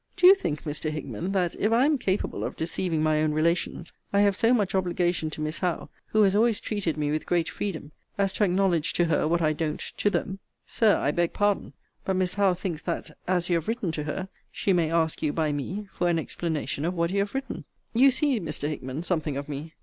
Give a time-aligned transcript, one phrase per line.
[0.15, 0.89] Do you think, Mr.
[0.89, 4.73] Hickman, that, if I am capable of deceiving my own relations, I have so much
[4.73, 8.93] obligation to Miss Howe, who has always treated me with great freedom, as to acknowledge
[8.93, 10.39] to her what I don't to them?
[10.65, 14.27] Sir, I beg pardon: but Miss Howe thinks that, as you have written to her,
[14.51, 17.65] she may ask you, by me, for an explanation of what you have written.
[17.93, 18.67] You see, Mr.
[18.67, 19.75] Hickman, something of me.